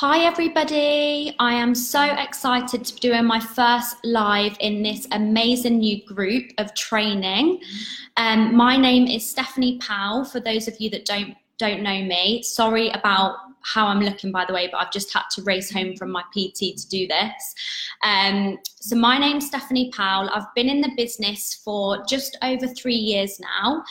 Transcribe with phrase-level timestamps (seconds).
[0.00, 1.34] Hi, everybody.
[1.38, 6.50] I am so excited to be doing my first live in this amazing new group
[6.58, 7.62] of training.
[8.18, 10.26] Um, my name is Stephanie Powell.
[10.26, 13.36] For those of you that don't don't know me, sorry about
[13.72, 16.22] how I'm looking, by the way, but I've just had to race home from my
[16.32, 17.54] PT to do this.
[18.02, 20.30] Um, so my name's Stephanie Powell.
[20.30, 23.82] I've been in the business for just over three years now.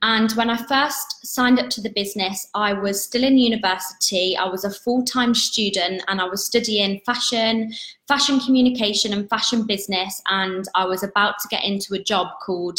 [0.00, 4.36] And when I first signed up to the business, I was still in university.
[4.36, 7.72] I was a full time student and I was studying fashion,
[8.06, 10.22] fashion communication, and fashion business.
[10.28, 12.78] And I was about to get into a job called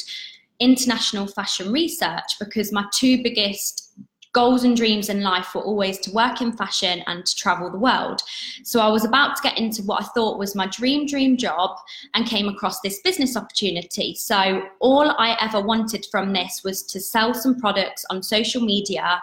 [0.60, 3.94] international fashion research because my two biggest
[4.32, 7.78] goals and dreams in life were always to work in fashion and to travel the
[7.78, 8.22] world.
[8.64, 11.78] So I was about to get into what I thought was my dream, dream job
[12.14, 14.14] and came across this business opportunity.
[14.16, 19.20] So all I ever wanted from this was to sell some products on social media,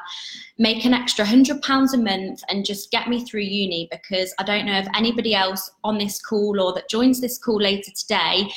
[0.59, 4.43] make an extra hundred pounds a month and just get me through uni because I
[4.43, 8.48] don't know if anybody else on this call or that joins this call later today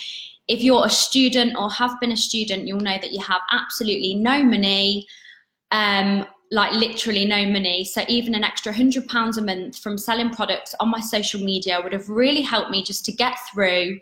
[0.48, 4.16] if you're a student or have been a student, you'll know that you have absolutely
[4.16, 5.08] no money.
[5.70, 7.84] Um, like literally no money.
[7.84, 11.80] So even an extra hundred pounds a month from selling products on my social media
[11.84, 14.00] would have really helped me just to get through.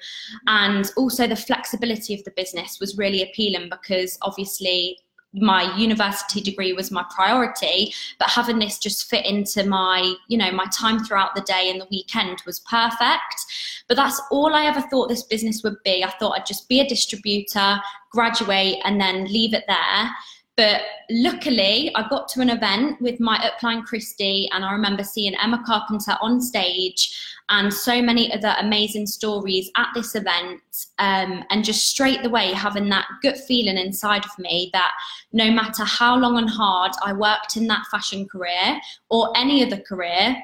[0.48, 4.98] And also the flexibility of the business was really appealing because obviously
[5.34, 10.50] my university degree was my priority but having this just fit into my you know
[10.52, 13.45] my time throughout the day and the weekend was perfect
[13.89, 16.80] but that's all i ever thought this business would be i thought i'd just be
[16.80, 17.78] a distributor
[18.11, 20.09] graduate and then leave it there
[20.58, 25.36] but luckily, I got to an event with my upline Christy, and I remember seeing
[25.36, 27.16] Emma Carpenter on stage
[27.50, 30.62] and so many other amazing stories at this event.
[31.00, 34.92] Um, and just straight away having that gut feeling inside of me that
[35.32, 39.78] no matter how long and hard I worked in that fashion career or any other
[39.78, 40.36] career,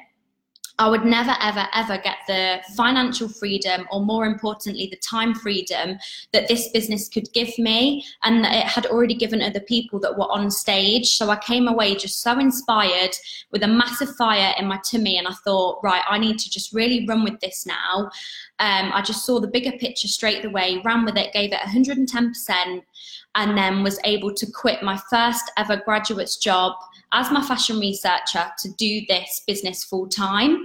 [0.78, 5.98] I would never, ever, ever get the financial freedom, or more importantly, the time freedom
[6.32, 10.18] that this business could give me, and that it had already given other people that
[10.18, 11.10] were on stage.
[11.10, 13.14] So I came away just so inspired
[13.52, 16.72] with a massive fire in my tummy, and I thought, right, I need to just
[16.72, 18.10] really run with this now.
[18.64, 22.82] Um, I just saw the bigger picture straight away, ran with it, gave it 110%,
[23.34, 26.72] and then was able to quit my first ever graduate's job
[27.12, 30.64] as my fashion researcher to do this business full time.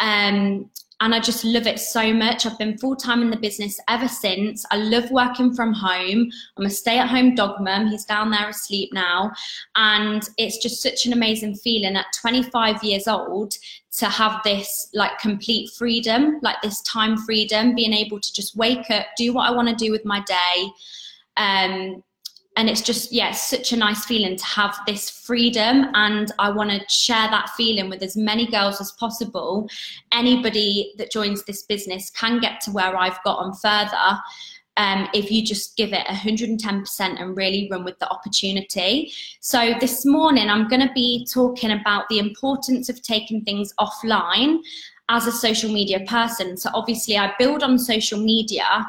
[0.00, 0.68] Um,
[1.02, 2.44] and I just love it so much.
[2.44, 4.66] I've been full time in the business ever since.
[4.70, 6.30] I love working from home.
[6.58, 7.86] I'm a stay at home dog mum.
[7.86, 9.32] He's down there asleep now.
[9.76, 13.54] And it's just such an amazing feeling at 25 years old
[13.98, 18.90] to have this like complete freedom, like this time freedom, being able to just wake
[18.90, 20.70] up, do what I want to do with my day.
[21.36, 22.02] Um,
[22.56, 26.70] and it's just yeah such a nice feeling to have this freedom and i want
[26.70, 29.68] to share that feeling with as many girls as possible
[30.12, 34.18] anybody that joins this business can get to where i've gotten further
[34.76, 39.12] um, if you just give it 110% and really run with the opportunity.
[39.40, 44.60] So, this morning I'm going to be talking about the importance of taking things offline
[45.08, 46.56] as a social media person.
[46.56, 48.86] So, obviously, I build on social media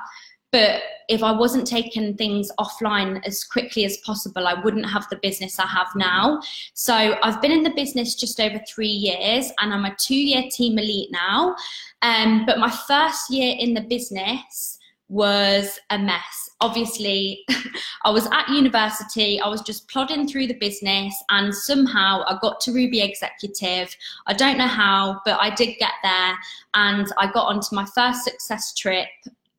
[0.51, 5.15] but if I wasn't taking things offline as quickly as possible, I wouldn't have the
[5.17, 6.41] business I have now.
[6.73, 10.43] So I've been in the business just over three years and I'm a two year
[10.51, 11.55] team elite now.
[12.01, 14.77] Um, but my first year in the business
[15.11, 16.49] was a mess.
[16.61, 17.43] Obviously,
[18.05, 22.61] I was at university, I was just plodding through the business, and somehow I got
[22.61, 23.93] to Ruby Executive.
[24.25, 26.37] I don't know how, but I did get there,
[26.75, 29.09] and I got onto my first success trip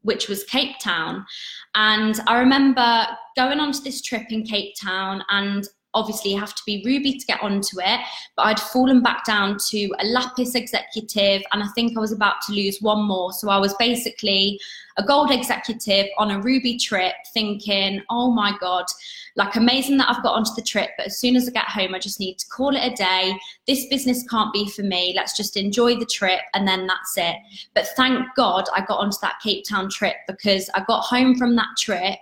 [0.05, 1.25] which was Cape Town.
[1.77, 6.63] And I remember going onto this trip in Cape Town and obviously you have to
[6.65, 8.01] be Ruby to get onto it,
[8.37, 12.41] but I'd fallen back down to a Lapis executive and I think I was about
[12.47, 13.33] to lose one more.
[13.33, 14.59] So I was basically
[14.99, 18.85] a gold executive on a Ruby trip thinking, oh my God,
[19.37, 21.95] like amazing that I've got onto the trip, but as soon as I get home,
[21.95, 23.33] I just need to call it a day.
[23.67, 25.13] This business can't be for me.
[25.17, 27.37] Let's just enjoy the trip and then that's it.
[27.75, 31.57] But thank God I got onto that Cape Town trip because I got home from
[31.57, 32.19] that trip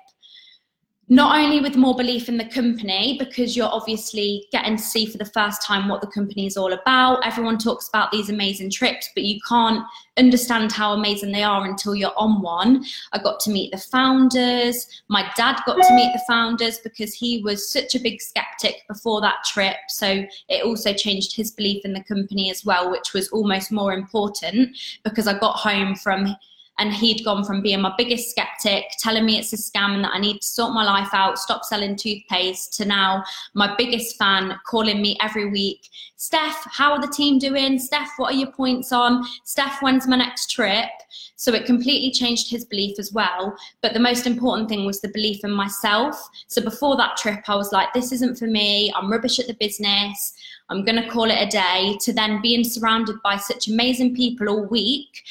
[1.11, 5.19] not only with more belief in the company because you're obviously getting to see for
[5.19, 7.27] the first time what the company is all about.
[7.27, 9.85] Everyone talks about these amazing trips but you can't
[10.17, 12.85] understand how amazing they are until you're on one.
[13.13, 15.03] I got to meet the founders.
[15.09, 19.21] My dad got to meet the founders because he was such a big skeptic before
[19.21, 19.77] that trip.
[19.89, 23.93] So it also changed his belief in the company as well which was almost more
[23.93, 26.37] important because i got home from
[26.81, 30.15] And he'd gone from being my biggest skeptic, telling me it's a scam and that
[30.15, 33.23] I need to sort my life out, stop selling toothpaste, to now
[33.55, 37.79] my biggest fan calling me every week, Steph, how are the team doing?
[37.79, 39.25] Steph, what are your points on?
[39.45, 40.91] Steph, when's my next trip?
[41.37, 43.57] So it completely changed his belief as well.
[43.81, 46.29] But the most important thing was the belief in myself.
[46.47, 48.93] So before that trip, I was like, this isn't for me.
[48.95, 50.35] I'm rubbish at the business.
[50.69, 51.97] I'm going to call it a day.
[52.03, 55.23] To then being surrounded by such amazing people all week.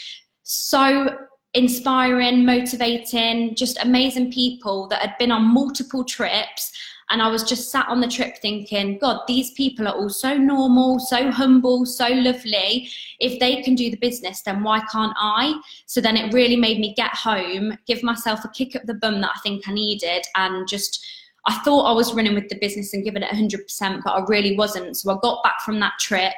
[0.41, 1.17] So
[1.53, 6.71] inspiring, motivating, just amazing people that had been on multiple trips
[7.09, 10.37] and I was just sat on the trip thinking, God, these people are all so
[10.37, 12.89] normal, so humble, so lovely.
[13.19, 15.59] If they can do the business, then why can't I?
[15.87, 19.21] So then it really made me get home, give myself a kick up the bum
[19.21, 21.03] that I think I needed, and just
[21.45, 24.55] I thought I was running with the business and giving it 100%, but I really
[24.55, 24.97] wasn't.
[24.97, 26.33] So I got back from that trip,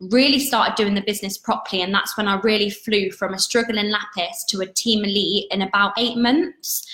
[0.00, 3.90] really started doing the business properly, and that's when I really flew from a struggling
[3.90, 6.86] lapis to a team elite in about eight months.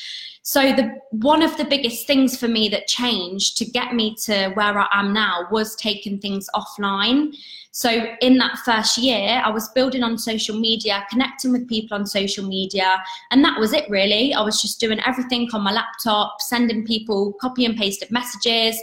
[0.46, 4.50] So the one of the biggest things for me that changed to get me to
[4.50, 7.34] where I am now was taking things offline.
[7.72, 12.06] So in that first year, I was building on social media, connecting with people on
[12.06, 13.02] social media,
[13.32, 14.34] and that was it really.
[14.34, 18.80] I was just doing everything on my laptop, sending people copy and pasted messages.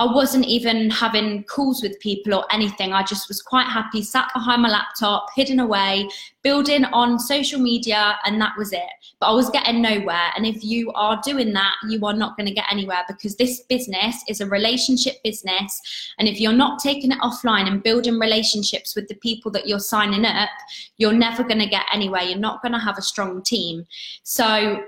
[0.00, 2.94] I wasn't even having calls with people or anything.
[2.94, 6.08] I just was quite happy, sat behind my laptop, hidden away,
[6.42, 8.88] building on social media, and that was it.
[9.20, 10.32] But I was getting nowhere.
[10.34, 13.60] And if you are doing that, you are not going to get anywhere because this
[13.68, 15.78] business is a relationship business.
[16.18, 19.80] And if you're not taking it offline and building relationships with the people that you're
[19.80, 20.48] signing up,
[20.96, 22.22] you're never going to get anywhere.
[22.22, 23.84] You're not going to have a strong team.
[24.22, 24.82] So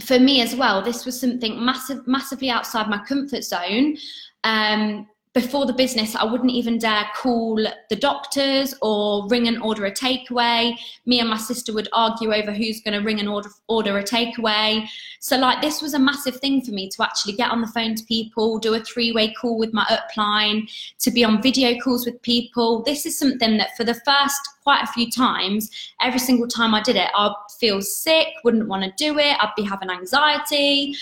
[0.00, 3.96] for me as well, this was something massive, massively outside my comfort zone.
[4.44, 7.56] Um, before the business, I wouldn't even dare call
[7.88, 10.74] the doctors or ring and order a takeaway.
[11.06, 14.04] Me and my sister would argue over who's going to ring and order, order a
[14.04, 14.86] takeaway.
[15.20, 17.94] So, like, this was a massive thing for me to actually get on the phone
[17.94, 22.04] to people, do a three way call with my upline, to be on video calls
[22.04, 22.82] with people.
[22.82, 25.70] This is something that for the first quite a few times,
[26.00, 29.52] every single time I did it, I'd feel sick, wouldn't want to do it, I'd
[29.56, 30.94] be having anxiety.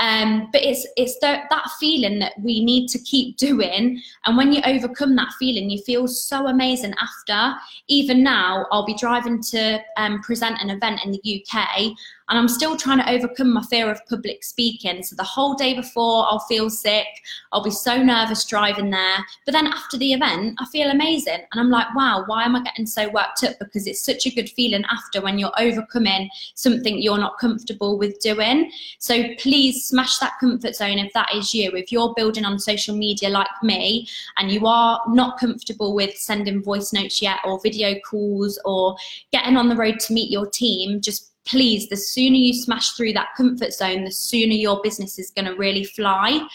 [0.00, 4.52] Um, but it's it's the, that feeling that we need to keep doing, and when
[4.52, 7.58] you overcome that feeling, you feel so amazing after.
[7.88, 11.96] Even now, I'll be driving to um, present an event in the UK,
[12.28, 15.02] and I'm still trying to overcome my fear of public speaking.
[15.02, 17.06] So the whole day before, I'll feel sick.
[17.52, 19.24] I'll be so nervous driving there.
[19.46, 21.40] But then after the event, I feel amazing.
[21.52, 23.58] And I'm like, wow, why am I getting so worked up?
[23.58, 28.18] Because it's such a good feeling after when you're overcoming something you're not comfortable with
[28.20, 28.70] doing.
[28.98, 31.70] So please smash that comfort zone if that is you.
[31.70, 36.62] If you're building on social media like me and you are not comfortable with sending
[36.62, 38.96] voice notes yet or video calls or
[39.32, 43.14] getting on the road to meet your team, just please, the sooner you smash through
[43.14, 46.46] that comfort zone, the sooner your business is going to really fly.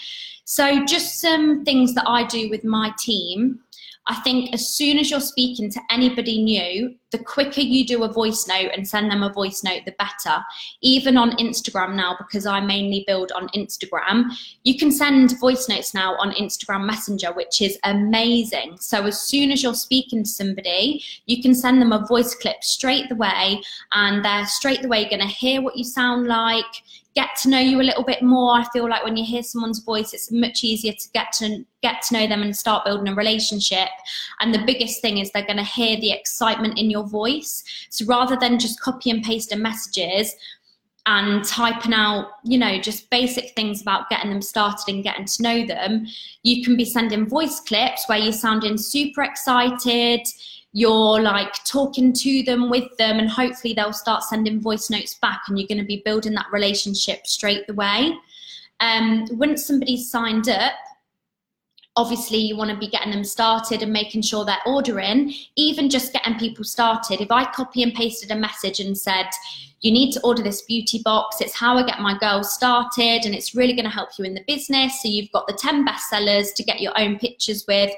[0.45, 3.59] So, just some things that I do with my team
[4.07, 8.11] I think as soon as you're speaking to anybody new, the quicker you do a
[8.11, 10.43] voice note and send them a voice note, the better.
[10.81, 14.25] Even on Instagram now, because I mainly build on Instagram,
[14.63, 18.77] you can send voice notes now on Instagram Messenger, which is amazing.
[18.79, 22.63] So as soon as you're speaking to somebody, you can send them a voice clip
[22.63, 23.61] straight away,
[23.93, 26.65] and they're straight away going to hear what you sound like
[27.15, 28.53] get to know you a little bit more.
[28.53, 32.01] I feel like when you hear someone's voice, it's much easier to get to get
[32.01, 33.89] to know them and start building a relationship.
[34.39, 37.63] And the biggest thing is they're going to hear the excitement in your voice.
[37.89, 40.33] So rather than just copy and pasting messages
[41.05, 45.43] and typing out, you know, just basic things about getting them started and getting to
[45.43, 46.05] know them,
[46.43, 50.21] you can be sending voice clips where you're sounding super excited
[50.73, 55.41] you're like talking to them with them and hopefully they'll start sending voice notes back
[55.47, 58.11] and you're going to be building that relationship straight away
[58.79, 60.73] um, once somebody's signed up
[61.95, 66.13] obviously you want to be getting them started and making sure they're ordering even just
[66.13, 67.21] getting people started.
[67.21, 69.27] If i copy and pasted a message and said
[69.81, 73.35] you need to order this beauty box it's how i get my girls started and
[73.35, 76.53] it's really going to help you in the business so you've got the 10 bestsellers
[76.55, 77.91] to get your own pictures with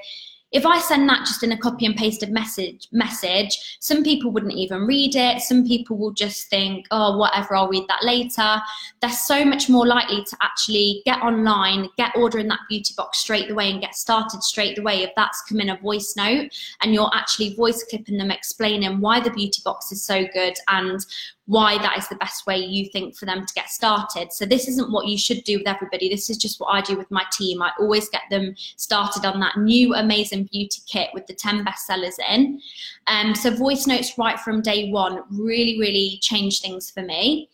[0.52, 4.52] if I send that just in a copy and pasted message, message, some people wouldn't
[4.52, 5.42] even read it.
[5.42, 8.60] Some people will just think, oh, whatever, I'll read that later.
[9.00, 13.50] They're so much more likely to actually get online, get ordering that beauty box straight
[13.50, 16.48] away and get started straight away if that's come in a voice note
[16.80, 21.04] and you're actually voice clipping them explaining why the beauty box is so good and
[21.46, 24.32] why that is the best way you think for them to get started.
[24.32, 26.08] So this isn't what you should do with everybody.
[26.08, 27.62] This is just what I do with my team.
[27.62, 32.16] I always get them started on that new amazing beauty kit with the 10 bestsellers
[32.28, 32.60] in.
[33.06, 37.48] Um, so voice notes right from day one really, really changed things for me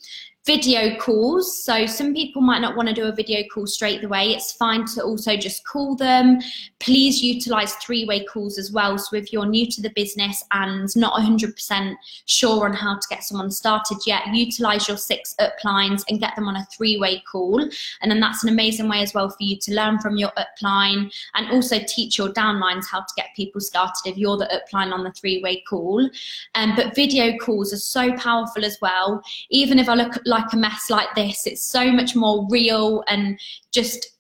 [0.45, 1.63] video calls.
[1.63, 4.31] So some people might not want to do a video call straight away.
[4.31, 6.41] It's fine to also just call them.
[6.81, 8.99] Please utilize three-way calls as well.
[8.99, 11.95] So if you're new to the business and not 100%
[12.27, 16.49] sure on how to get someone started yet, utilize your six uplines and get them
[16.49, 17.61] on a three-way call.
[18.01, 21.13] And then that's an amazing way as well for you to learn from your upline
[21.35, 25.05] and also teach your downlines how to get people started if you're the upline on
[25.05, 26.11] the three-way call.
[26.57, 29.23] Um, but video calls are so powerful as well.
[29.49, 31.47] Even if I look like a mess like this.
[31.47, 33.39] It's so much more real and
[33.71, 34.13] just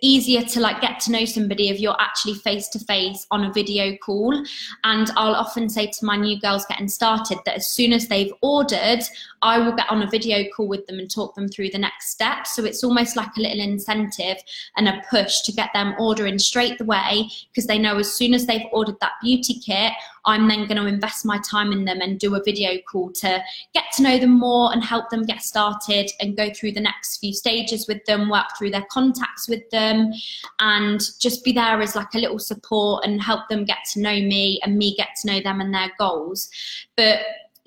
[0.00, 3.52] easier to like get to know somebody if you're actually face to face on a
[3.52, 4.34] video call
[4.84, 8.32] and I'll often say to my new girls getting started that as soon as they've
[8.40, 9.00] ordered
[9.42, 12.08] I will get on a video call with them and talk them through the next
[12.12, 14.38] steps so it's almost like a little incentive
[14.78, 18.46] and a push to get them ordering straight away because they know as soon as
[18.46, 19.92] they've ordered that beauty kit
[20.26, 23.42] I'm then going to invest my time in them and do a video call to
[23.74, 27.18] get to know them more and help them get started and go through the next
[27.18, 30.12] few stages with them, work through their contacts with them,
[30.60, 34.14] and just be there as like a little support and help them get to know
[34.14, 36.48] me and me get to know them and their goals.
[36.96, 37.20] But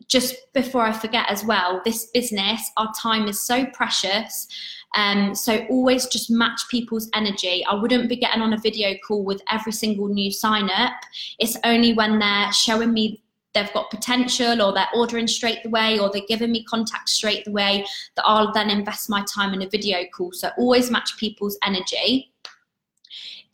[0.07, 4.47] just before I forget as well, this business, our time is so precious
[4.95, 7.63] um, so always just match people's energy.
[7.65, 10.93] I wouldn't be getting on a video call with every single new sign up.
[11.39, 13.21] It's only when they're showing me
[13.53, 17.85] they've got potential or they're ordering straight away or they're giving me contact straight away
[18.15, 20.31] that I'll then invest my time in a video call.
[20.31, 22.31] So always match people's energy.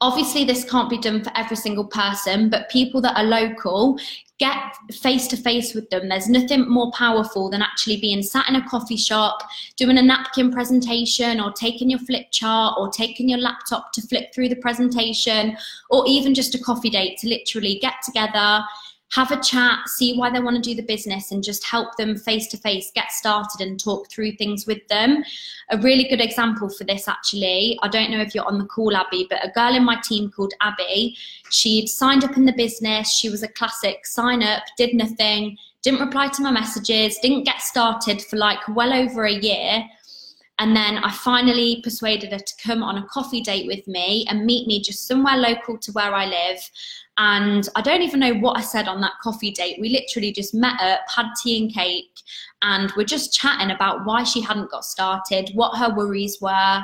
[0.02, 3.98] Obviously, this can't be done for every single person, but people that are local,
[4.40, 4.58] get
[4.92, 6.10] face to face with them.
[6.10, 9.38] There's nothing more powerful than actually being sat in a coffee shop,
[9.78, 14.34] doing a napkin presentation, or taking your flip chart, or taking your laptop to flip
[14.34, 15.56] through the presentation,
[15.90, 18.62] or even just a coffee date to literally get together,
[19.14, 22.18] have a chat, see why they want to do the business, and just help them
[22.18, 25.24] face to face get started and talk through things with them.
[25.70, 28.96] A really good example for this, actually, I don't know if you're on the call,
[28.96, 31.16] Abby, but a girl in my team called Abby,
[31.52, 33.14] she'd signed up in the business.
[33.14, 37.62] She was a classic sign up, did nothing, didn't reply to my messages, didn't get
[37.62, 39.86] started for like well over a year.
[40.60, 44.46] And then I finally persuaded her to come on a coffee date with me and
[44.46, 46.60] meet me just somewhere local to where I live.
[47.18, 49.80] And I don't even know what I said on that coffee date.
[49.80, 52.20] We literally just met up, had tea and cake,
[52.62, 56.82] and we're just chatting about why she hadn't got started, what her worries were.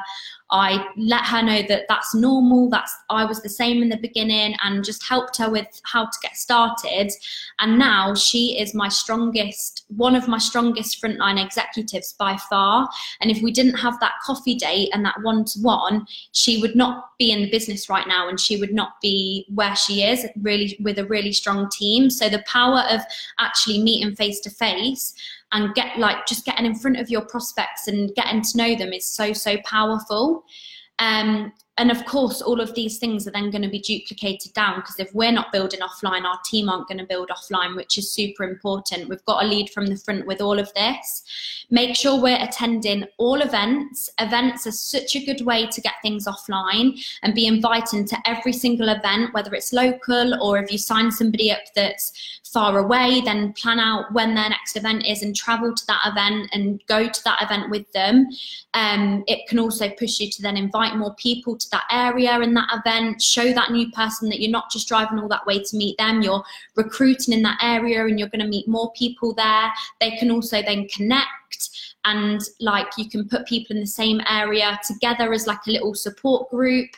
[0.52, 4.56] I let her know that that's normal, that's I was the same in the beginning
[4.64, 7.12] and just helped her with how to get started.
[7.60, 12.90] And now she is my strongest, one of my strongest frontline executives by far.
[13.22, 16.76] And if we didn't have that coffee date and that one to one, she would
[16.76, 20.26] not be in the business right now and she would not be where she is
[20.42, 22.10] really with a really strong team.
[22.10, 23.02] So the power of
[23.40, 25.14] actually meeting face to face
[25.52, 28.94] and get like just getting in front of your prospects and getting to know them
[28.94, 30.44] is so so powerful.
[31.00, 34.76] Um, and of course all of these things are then going to be duplicated down
[34.76, 38.12] because if we're not building offline our team aren't going to build offline which is
[38.12, 39.10] super important.
[39.10, 41.24] We've got to lead from the front with all of this.
[41.70, 44.10] Make sure we're attending all events.
[44.20, 48.54] Events are such a good way to get things offline and be invited to every
[48.54, 53.54] single event whether it's local or if you sign somebody up that's far away, then
[53.54, 57.24] plan out when their next event is and travel to that event and go to
[57.24, 58.28] that event with them.
[58.74, 62.56] Um, it can also push you to then invite more people to that area and
[62.56, 65.78] that event, show that new person that you're not just driving all that way to
[65.78, 66.44] meet them, you're
[66.76, 69.72] recruiting in that area and you're going to meet more people there.
[70.00, 71.30] They can also then connect
[72.06, 75.94] and like you can put people in the same area together as like a little
[75.94, 76.90] support group.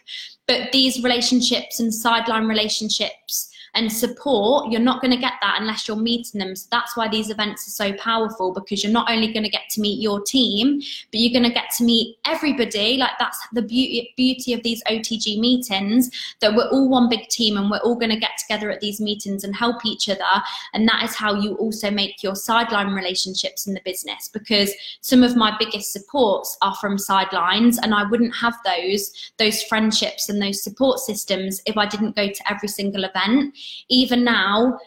[0.47, 5.87] But these relationships and sideline relationships and support, you're not going to get that unless
[5.87, 6.55] you're meeting them.
[6.55, 9.69] So that's why these events are so powerful because you're not only going to get
[9.71, 10.79] to meet your team,
[11.11, 12.97] but you're going to get to meet everybody.
[12.97, 16.11] Like that's the beauty beauty of these OTG meetings
[16.41, 18.99] that we're all one big team and we're all going to get together at these
[18.99, 20.43] meetings and help each other.
[20.73, 25.23] And that is how you also make your sideline relationships in the business because some
[25.23, 30.41] of my biggest supports are from sidelines and I wouldn't have those those friendships and
[30.41, 33.55] those support systems if I didn't go to every single event
[33.89, 34.79] even now,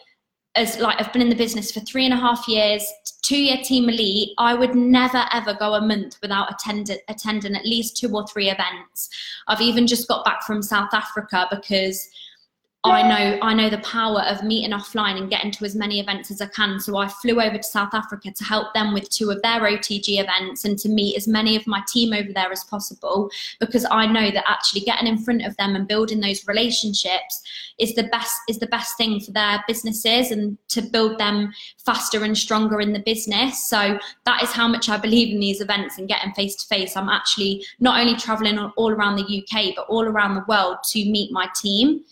[0.55, 2.85] as like I've been in the business for three and a half years,
[3.21, 7.65] two year team elite, I would never ever go a month without attend- attending at
[7.65, 9.09] least two or three events.
[9.47, 12.07] I've even just got back from South Africa because
[12.91, 16.29] I know I know the power of meeting offline and getting to as many events
[16.29, 16.79] as I can.
[16.79, 20.19] So I flew over to South Africa to help them with two of their OTG
[20.19, 24.05] events and to meet as many of my team over there as possible because I
[24.05, 27.41] know that actually getting in front of them and building those relationships
[27.79, 32.23] is the best is the best thing for their businesses and to build them faster
[32.23, 33.67] and stronger in the business.
[33.67, 36.95] So that is how much I believe in these events and getting face to face.
[36.95, 40.99] I'm actually not only traveling all around the UK but all around the world to
[40.99, 42.03] meet my team.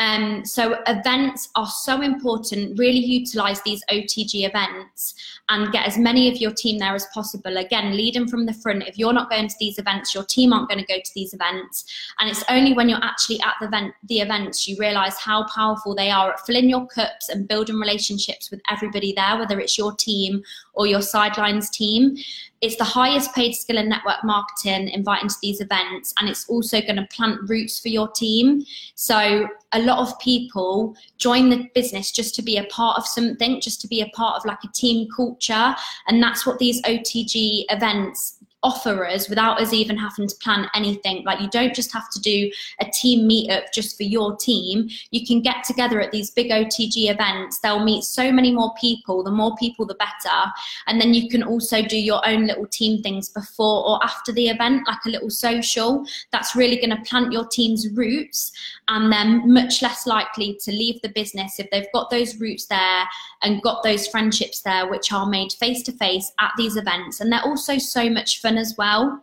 [0.00, 2.78] Um, so events are so important.
[2.78, 5.14] Really utilize these OTG events
[5.50, 7.58] and get as many of your team there as possible.
[7.58, 8.84] Again, lead them from the front.
[8.84, 11.34] If you're not going to these events, your team aren't going to go to these
[11.34, 11.84] events.
[12.18, 15.94] And it's only when you're actually at the event, the events, you realize how powerful
[15.94, 19.92] they are at filling your cups and building relationships with everybody there, whether it's your
[19.92, 20.42] team
[20.72, 22.16] or your sidelines team.
[22.60, 26.80] It's the highest paid skill in network marketing inviting to these events, and it's also
[26.80, 28.64] going to plant roots for your team.
[28.94, 33.60] So, a lot of people join the business just to be a part of something,
[33.60, 35.74] just to be a part of like a team culture.
[36.08, 41.24] And that's what these OTG events offer us without us even having to plan anything.
[41.24, 42.50] Like you don't just have to do
[42.80, 44.88] a team meetup just for your team.
[45.10, 47.58] You can get together at these big OTG events.
[47.60, 49.22] They'll meet so many more people.
[49.22, 50.50] The more people, the better.
[50.86, 54.48] And then you can also do your own little team things before or after the
[54.48, 56.04] event, like a little social.
[56.30, 58.52] That's really going to plant your team's roots
[58.88, 63.04] and they're much less likely to leave the business if they've got those roots there
[63.42, 67.20] and got those friendships there, which are made face to face at these events.
[67.20, 69.22] And they're also so much fun as well.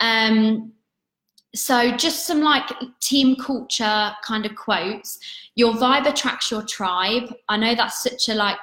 [0.00, 0.72] Um,
[1.54, 5.18] so just some like team culture kind of quotes.
[5.54, 7.34] Your vibe attracts your tribe.
[7.48, 8.58] I know that's such a like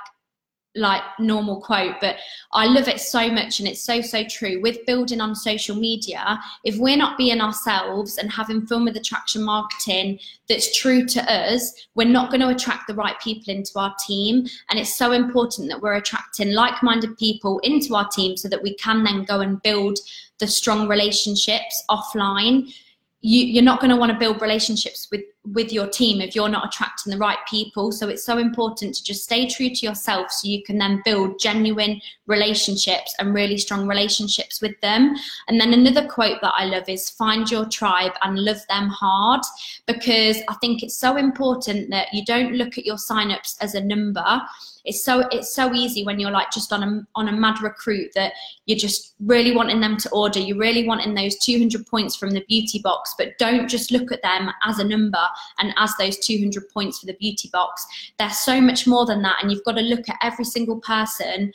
[0.79, 2.17] like normal quote, but
[2.53, 4.61] I love it so much and it's so, so true.
[4.61, 9.43] With building on social media, if we're not being ourselves and having fun with attraction
[9.43, 13.93] marketing that's true to us, we're not going to attract the right people into our
[14.07, 14.47] team.
[14.69, 18.63] And it's so important that we're attracting like minded people into our team so that
[18.63, 19.99] we can then go and build
[20.39, 22.73] the strong relationships offline
[23.21, 25.21] you, you're not going to want to build relationships with
[25.53, 27.91] with your team if you're not attracting the right people.
[27.91, 31.39] So it's so important to just stay true to yourself so you can then build
[31.39, 35.15] genuine relationships and really strong relationships with them.
[35.47, 39.41] And then another quote that i love is find your tribe and love them hard
[39.87, 43.83] because i think it's so important that you don't look at your signups as a
[43.83, 44.41] number
[44.85, 48.11] it's so it's so easy when you're like just on a on a mad recruit
[48.15, 48.33] that
[48.65, 52.43] you're just really wanting them to order you're really wanting those 200 points from the
[52.47, 55.25] beauty box but don't just look at them as a number
[55.59, 57.85] and as those 200 points for the beauty box
[58.17, 61.51] they're so much more than that and you've got to look at every single person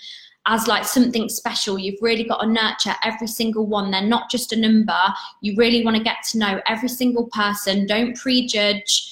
[0.46, 1.78] as like something special.
[1.78, 3.90] You've really got to nurture every single one.
[3.90, 4.98] They're not just a number.
[5.40, 7.86] You really want to get to know every single person.
[7.86, 9.10] Don't prejudge.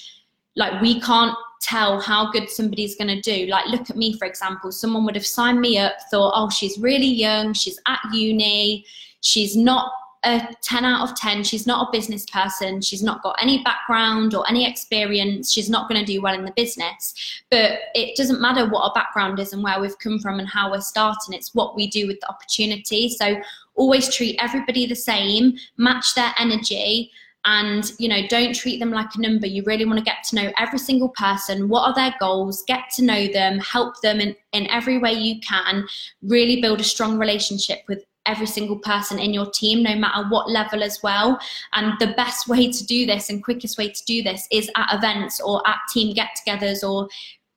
[0.57, 3.47] Like we can't tell how good somebody's going to do.
[3.47, 4.73] Like, look at me, for example.
[4.73, 8.85] Someone would have signed me up, thought, oh, she's really young, she's at uni,
[9.21, 9.93] she's not
[10.25, 11.43] a 10 out of 10.
[11.43, 12.81] She's not a business person.
[12.81, 15.53] She's not got any background or any experience.
[15.53, 17.43] She's not going to do well in the business.
[17.51, 20.71] But it doesn't matter what our background is and where we've come from and how
[20.71, 21.35] we're starting.
[21.35, 23.09] It's what we do with the opportunity.
[23.09, 23.37] So
[23.75, 27.11] always treat everybody the same, match their energy,
[27.45, 29.47] and you know don't treat them like a number.
[29.47, 31.69] You really want to get to know every single person.
[31.69, 32.63] What are their goals?
[32.67, 33.59] Get to know them.
[33.59, 35.87] Help them in, in every way you can.
[36.23, 40.49] Really build a strong relationship with every single person in your team no matter what
[40.49, 41.39] level as well.
[41.75, 44.95] And the best way to do this and quickest way to do this is at
[44.97, 47.09] events or at team get-togethers or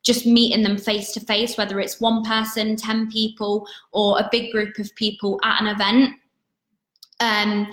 [0.04, 4.52] just meeting them face to face whether it's one person 10 people or a big
[4.52, 6.15] group of people at an event.
[7.19, 7.71] Um,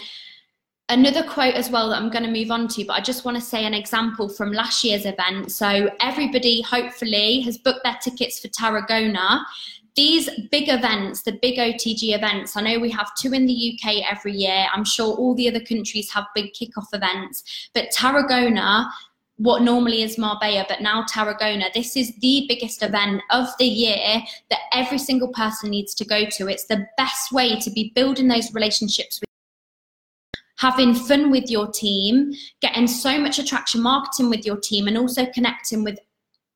[0.92, 3.37] another quote as well that I'm going to move on to, but I just want
[3.37, 5.50] to say an example from last year's event.
[5.50, 9.40] So everybody hopefully has booked their tickets for Tarragona.
[9.96, 14.11] These big events, the big OTG events, I know we have two in the UK
[14.11, 14.66] every year.
[14.72, 18.90] I'm sure all the other countries have big kickoff events, but Tarragona
[19.38, 21.64] what normally is Marbella, but now Tarragona.
[21.74, 26.26] This is the biggest event of the year that every single person needs to go
[26.26, 26.48] to.
[26.48, 29.32] It's the best way to be building those relationships with
[30.62, 35.27] having fun with your team, getting so much attraction marketing with your team, and also
[35.35, 35.98] connecting with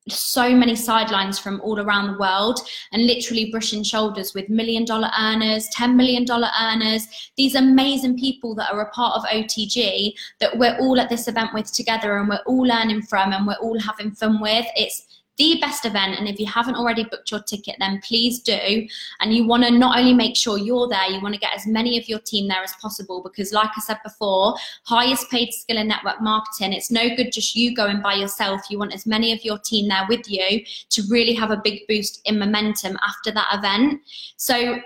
[0.08, 2.60] so many sidelines from all around the world
[2.92, 8.72] and literally brushing shoulders with million dollar earners, $10 million earners, these amazing people that
[8.72, 12.38] are a part of OTG that we're all at this event with together and we're
[12.46, 14.66] all learning from and we're all having fun with.
[14.76, 15.05] It's
[15.38, 16.18] the best event.
[16.18, 18.86] And if you haven't already booked your ticket, then please do.
[19.20, 21.66] And you want to not only make sure you're there, you want to get as
[21.66, 25.78] many of your team there as possible because, like I said before, highest paid skill
[25.78, 28.62] in network marketing, it's no good just you going by yourself.
[28.70, 31.86] You want as many of your team there with you to really have a big
[31.86, 34.00] boost in momentum after that event.
[34.36, 34.78] So,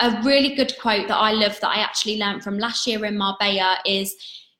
[0.00, 3.18] a really good quote that I love that I actually learned from last year in
[3.18, 4.14] Marbella is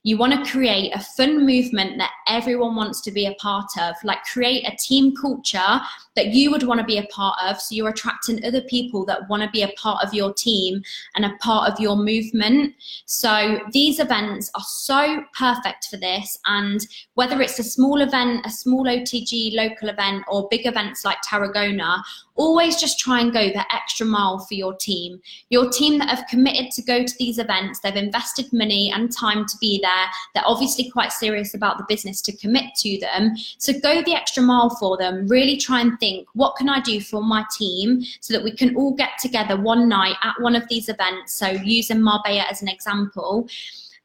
[0.09, 3.95] you want to create a fun movement that everyone wants to be a part of,
[4.05, 5.81] like create a team culture
[6.17, 7.61] that you would want to be a part of.
[7.61, 10.83] So you're attracting other people that want to be a part of your team
[11.15, 12.75] and a part of your movement.
[13.05, 16.39] So these events are so perfect for this.
[16.47, 16.81] And
[17.13, 22.03] whether it's a small event, a small OTG local event, or big events like Tarragona,
[22.39, 25.21] always just try and go the extra mile for your team.
[25.51, 29.45] Your team that have committed to go to these events, they've invested money and time
[29.45, 30.07] to be there.
[30.35, 33.37] They're obviously quite serious about the business to commit to them.
[33.59, 35.27] So go the extra mile for them.
[35.27, 38.75] Really try and think, what can I do for my team so that we can
[38.77, 41.35] all get together one night at one of these events?
[41.35, 43.49] So using Marbella as an example.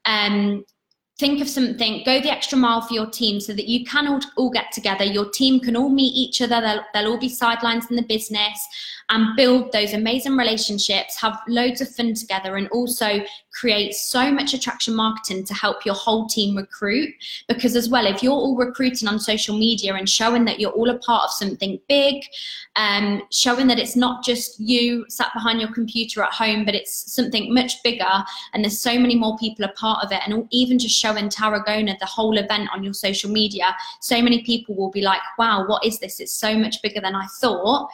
[0.06, 0.66] Um,
[1.20, 4.20] think of something go the extra mile for your team so that you can all,
[4.36, 5.04] all get together.
[5.04, 6.60] Your team can all meet each other.
[6.60, 8.60] They'll, they'll all be sidelines in the business
[9.10, 13.22] and build those amazing relationships, have loads of fun together, and also
[13.54, 17.14] create so much attraction marketing to help your whole team recruit.
[17.48, 20.90] Because, as well, if you're all recruiting on social media and showing that you're all
[20.90, 22.24] a part of something big,
[22.76, 27.14] um, showing that it's not just you sat behind your computer at home, but it's
[27.14, 30.80] something much bigger, and there's so many more people a part of it, and even
[30.80, 35.02] just showing Tarragona the whole event on your social media, so many people will be
[35.02, 36.20] like, wow, what is this?
[36.20, 37.90] It's so much bigger than I thought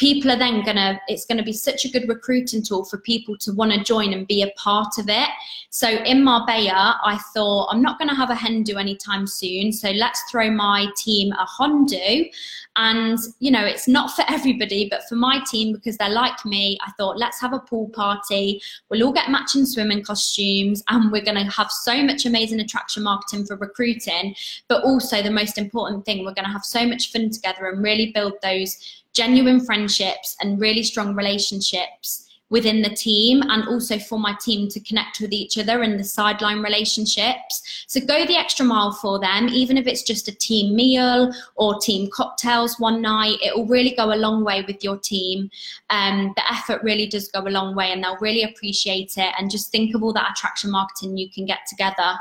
[0.00, 3.52] people are then gonna it's gonna be such a good recruiting tool for people to
[3.52, 5.28] want to join and be a part of it.
[5.68, 9.90] So in marbella i thought i'm not to have a hen do anytime soon so
[9.90, 12.30] let's throw my team a hondu.
[12.76, 16.78] And you know it's not for everybody but for my team because they're like me
[16.86, 18.60] i thought let's have a pool party.
[18.88, 23.44] We'll all get matching swimming costumes and we're to have so much amazing attraction marketing
[23.44, 24.34] for recruiting
[24.68, 28.12] but also the most important thing we're to have so much fun together and really
[28.12, 34.36] build those genuine friendships and really strong relationships within the team and also for my
[34.40, 37.84] team to connect with each other and the sideline relationships.
[37.86, 41.78] So go the extra mile for them, even if it's just a team meal or
[41.78, 45.48] team cocktails one night, it will really go a long way with your team.
[45.90, 49.32] Um, the effort really does go a long way and they'll really appreciate it.
[49.38, 52.16] And just think of all that attraction marketing you can get together.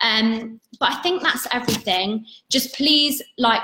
[0.00, 2.26] Um, but I think that's everything.
[2.50, 3.62] Just please, like,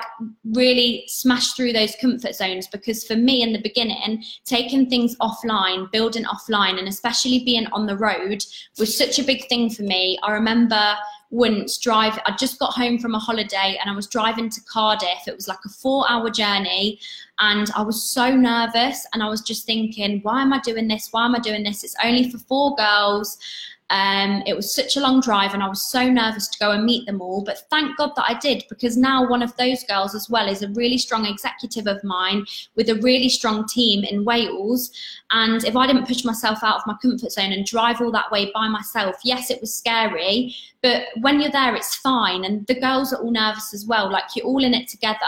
[0.53, 5.91] really smash through those comfort zones because for me in the beginning, taking things offline,
[5.91, 8.45] building offline, and especially being on the road
[8.79, 10.19] was such a big thing for me.
[10.23, 10.97] I remember
[11.31, 15.27] once drive i just got home from a holiday and i was driving to cardiff
[15.27, 16.99] it was like a four hour journey
[17.41, 21.09] and i was so nervous and i was just thinking why am i doing this
[21.11, 23.37] why am i doing this it's only for four girls
[23.91, 26.85] um, it was such a long drive, and I was so nervous to go and
[26.85, 27.43] meet them all.
[27.43, 30.63] But thank God that I did, because now one of those girls, as well, is
[30.63, 32.45] a really strong executive of mine
[32.77, 34.93] with a really strong team in Wales.
[35.31, 38.31] And if I didn't push myself out of my comfort zone and drive all that
[38.31, 42.45] way by myself, yes, it was scary, but when you're there, it's fine.
[42.45, 44.11] And the girls are all nervous as well.
[44.11, 45.19] Like you're all in it together.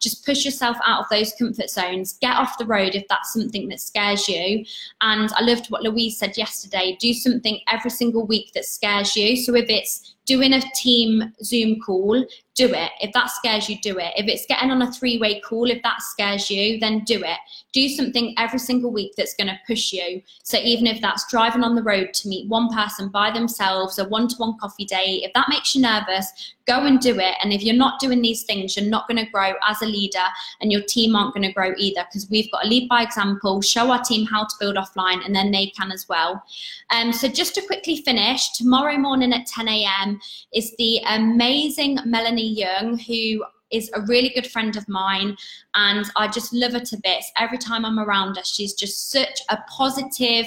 [0.00, 2.18] Just push yourself out of those comfort zones.
[2.20, 4.64] Get off the road if that's something that scares you.
[5.00, 6.96] And I loved what Louise said yesterday.
[7.00, 9.36] Do something every single week that scares you.
[9.36, 12.90] So if it's doing a team Zoom call, do it.
[13.00, 14.12] If that scares you, do it.
[14.16, 17.38] If it's getting on a three way call, if that scares you, then do it.
[17.72, 20.20] Do something every single week that's going to push you.
[20.42, 24.04] So even if that's driving on the road to meet one person by themselves, a
[24.04, 27.34] one to one coffee date, if that makes you nervous, go and do it.
[27.42, 30.24] And if you're not doing these things, you're not going to grow as a leader
[30.60, 33.62] and your team aren't going to grow either because we've got to lead by example,
[33.62, 36.42] show our team how to build offline and then they can as well.
[36.90, 40.11] Um, so just to quickly finish, tomorrow morning at 10 a.m.
[40.52, 45.36] is the amazing Melanie Young, who is a really good friend of mine
[45.74, 47.30] and I just love her to bits.
[47.38, 50.46] Every time I'm around her, she's just such a positive,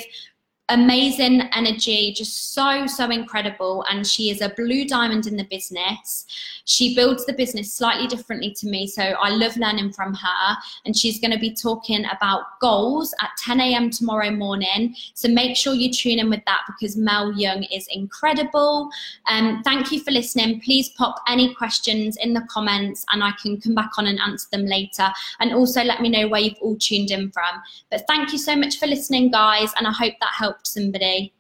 [0.69, 3.85] amazing energy, just so, so incredible.
[3.89, 6.25] And she is a blue diamond in the business.
[6.65, 8.87] She builds the business slightly differently to me.
[8.87, 10.55] So I love learning from her.
[10.85, 13.91] And she's going to be talking about goals at 10 a.m.
[13.91, 14.95] tomorrow morning.
[15.13, 18.89] So make sure you tune in with that because Mel Young is incredible.
[19.27, 20.61] Um, thank you for listening.
[20.61, 24.47] Please pop any questions in the comments and I can come back on and answer
[24.51, 25.09] them later.
[25.39, 27.61] And also let me know where you've all tuned in from.
[27.91, 29.71] But thank you so much for listening, guys.
[29.77, 31.34] And I hope that helped somebody.